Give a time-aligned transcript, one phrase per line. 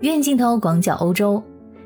[0.00, 1.42] 远镜头广角欧洲。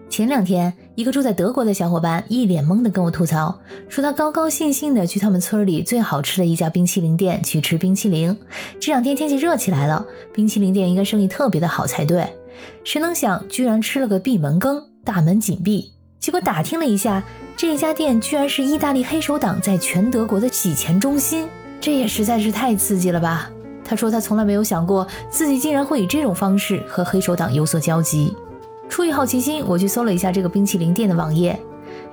[0.09, 3.57] 前两天，一个住在德国的小伙伴一脸懵的跟我吐槽，
[3.89, 8.37] 说他高高兴兴的去他们村里最好吃的一家冰淇淋店去吃冰淇淋。
[8.81, 10.05] 这两天天气热起来了，
[10.35, 12.27] 冰淇淋店应该生意特别的好才对。
[12.83, 15.93] 谁能想，居然吃了个闭门羹，大门紧闭。
[16.19, 17.23] 结果打听了一下，
[17.57, 21.47] 这家店居然是意大利黑手党在全德国的洗钱中心，
[21.81, 23.49] 这也实在是太刺激了吧。
[23.91, 28.37] 他说他从来没有想过自己竟然会以这种方式和黑手党有所交集。
[28.89, 31.59] 出于好奇心，我去搜了一下这个冰淇淋店的网页。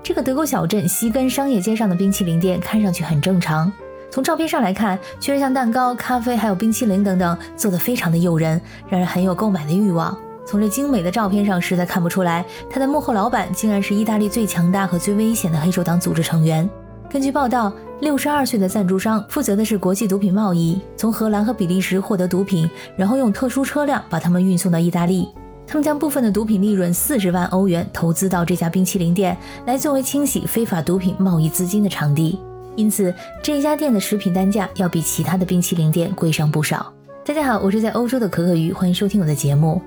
[0.02, 3.71] 这个德国小镇西根商业街上的冰淇淋店看上去很正常，
[4.09, 8.59] 从照片上来看，确实像蛋糕、咖啡还有冰淇淋等等做得非常的诱人，
[8.90, 10.18] 让人很有购买的欲望。
[10.48, 16.68] 从这精美的照片上，实在看不出来他的幕后老板竟然是意大利最强大和最危险的黑手党组织成员。
[17.07, 25.27] 根据报道，六十二岁的赞助商负责的是国际毒品贸易，从荷兰和比利时获得毒品，然后用特殊车辆把它们运送到意大利。
[25.65, 32.39] 他们将部分的毒品利润四十万欧元投资到这家冰淇淋店，来作为清洗非法毒品贸易资金的场地。
[32.76, 36.93] 因此，这家店的食品单价要比其他的冰淇淋店贵上不少。
[37.26, 39.82] 大家好，我是在欧洲的可可鱼，欢迎收听我的节目。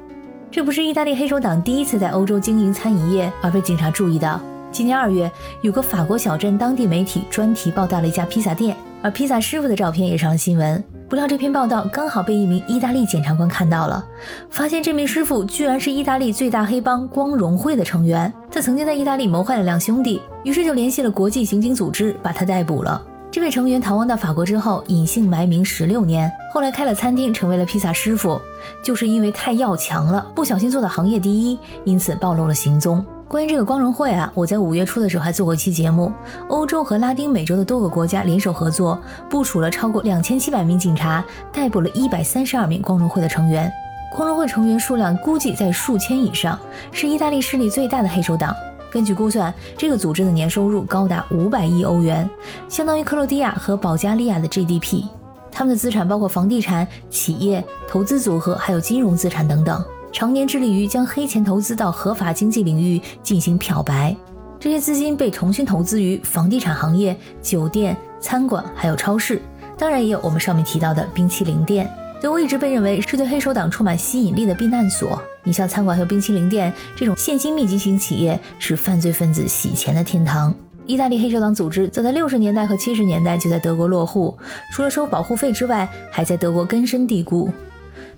[0.51, 4.41] 这不是意大利黑手党第一次在欧洲经营餐饮业而被警察注意到。
[4.73, 5.31] 今年二月，
[5.63, 10.83] 有个法国小镇当地媒体专题报道了一家披萨店，而披萨师傅的照片也上了新闻。
[11.09, 14.05] 不料这篇报道刚好被一名意大利检察官看到了，
[14.49, 23.03] 发现这名师傅居然是意大利最大黑帮光荣会的成员，他曾经在意大利谋害了两兄弟，于是就联系了国际刑警组织，把他逮捕了。
[23.33, 28.41] 这位成员逃亡到法国之后，隐姓埋名十六年，后来开了餐厅，成为了披萨师傅，
[28.85, 33.05] 就是因为太要强了，不小心做到行业第一，因此暴露了行踪。
[33.31, 36.13] 关于这个光荣会啊，我在五月初的时候还做过一期节目。
[36.49, 43.73] 欧洲和拉丁美洲的多个国家联手合作，部署了超过两千七百名警察，逮捕了一百三十二名光荣会的成员。
[44.13, 46.59] 光荣会成员数量估计在数千以上，
[46.91, 48.53] 是意大利势力最大的黑手党。
[48.91, 52.29] 根据估算，这个组织的年收入高达五百亿欧元，
[52.69, 55.05] 相当于克罗地亚和保加利亚的 GDP。
[55.53, 59.81] 他们的资产包括房地产、企业、投资组合，还有金融资产等等。
[60.13, 64.15] 常年致力于将黑钱投资到合法经济领域进行漂白，
[64.59, 69.41] 这些资金被重新投资于房地产行业、酒店、餐馆，还有超市，
[69.79, 71.89] 当然也有我们上面提到的冰淇淋店。
[72.21, 75.19] 德国一直被认为是对黑手党充满吸引力的避难所。
[75.43, 80.55] 你像餐馆和冰淇淋店这种现金密集型企业，是犯罪分子洗钱的天堂。
[80.85, 84.37] 意大利黑手党组织早在六十年代和七十年代就在德国落户，
[84.73, 87.49] 除了收保护费之外，还在德国根深蒂固。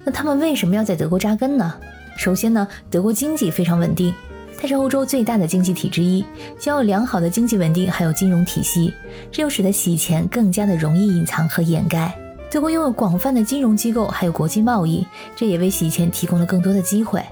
[0.04, 1.74] 那他们为什么要在德国扎根呢？
[2.16, 4.12] 首先呢，德国经济非常稳定，
[4.60, 6.20] 它是欧洲最大的经济体之一，
[6.64, 8.92] 拥有良好的经济稳定，还有金融体系，
[9.30, 12.14] 这又使得洗钱更加的容易隐藏和掩盖。
[12.50, 17.22] 德国拥有广泛的金融机构，还有国际贸易，这也为洗钱提供了更多的机会。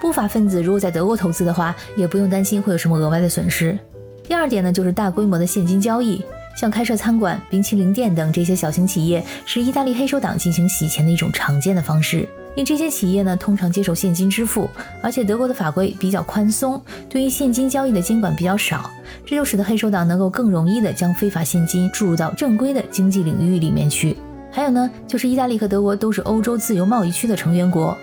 [0.00, 3.76] 不法分子如果在德国投资的话，也不用担心会有什么额外的损失。
[4.22, 6.22] 第二点呢，就是大规模的现金交易。
[6.56, 12.26] 像开设餐馆、冰淇淋店等这些小型企业，是意大利黑手党进行洗钱的一种常见的方式。
[12.56, 14.66] 因这些企业呢，通常接受现金支付，
[15.02, 18.90] 而且德国的法规比较宽松，对于现金交易的监管比较少，
[19.26, 24.16] 这就使得黑手党能够更容易的将非法现金注入到正规的经济领域里面去。
[24.56, 27.94] 还有呢，就是意大利和德国都是欧洲自由贸易区的成员国，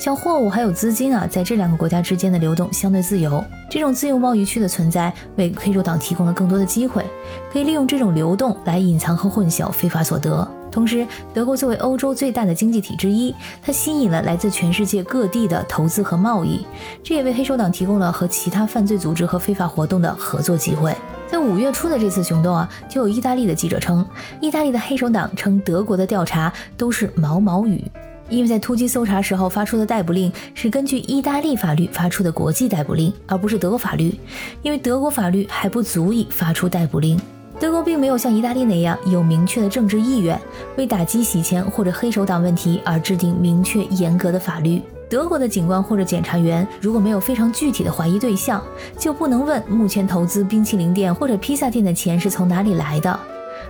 [0.00, 3.44] 像货物还有资金啊，在这两个国家之间的流动相对自由。
[3.68, 7.04] 这种自由贸易区的存在，为黑手党提供了更多的机会，
[7.52, 10.48] 可以利用这种流动来隐藏和混淆非法所得。
[10.70, 16.64] 同时，德国作为欧洲最大的经济体之一，它吸引了来自全世界各地的投资和贸易，
[17.02, 20.94] 这也为黑手党提供了和其他犯罪组织和非法活动的合作机会。
[21.26, 24.06] 在五月初的这次行动啊，就有意大利的记者称，
[24.40, 27.84] 意大利的黑手党称德国的调查都是毛毛雨，
[28.30, 34.14] 因为在突击搜查时候发出的逮捕令是根据意大利法律发出的国际逮捕令，而不是德国法律，
[34.62, 37.20] 因为德国法律还不足以发出逮捕令。
[37.60, 40.40] 德国并没有像意大利那样有明确的政治意愿，
[40.76, 44.80] 为打击洗钱或者黑手党问题而制定明确严格的法律。
[45.08, 48.62] 德国的警官或者检察员如果没有非常具体的怀疑对象，
[48.96, 53.18] 就不能问目前投资冰淇淋店或者披萨店的钱是从哪里来的。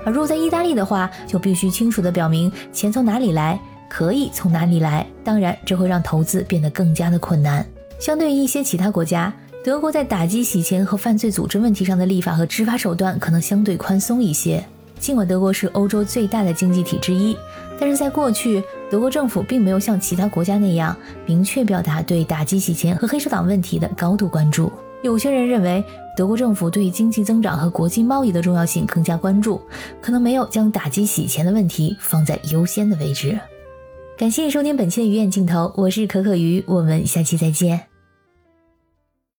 [0.04, 3.58] 而如果在意大利的话，就必须清楚地表明钱从哪里来，
[3.88, 5.06] 可以从哪里来。
[5.24, 7.64] 当然，这会让投资变得更加的困难。
[7.98, 9.32] 相对于一些其他国家，
[9.64, 14.64] 德国在打击洗钱和犯罪组织问题上的立法和执法手段可能相对宽松一些。
[14.98, 17.36] 尽管德国是欧洲最大的经济体之一，
[17.78, 20.96] 但是在过去，德国政府并没有像其他国家那样
[21.26, 24.72] 明确表达对打击洗钱和黑手党问题的高度关注。
[25.02, 25.84] 有些人认为，
[26.16, 29.60] 德国政府对经济增长和国际贸易的重要性更加关注，
[30.00, 33.38] 可能没有将打击洗钱的问题放在优先的位置。
[34.16, 37.97] 感谢收听本期的鱼眼镜头，我是可可鱼，我们下期再见。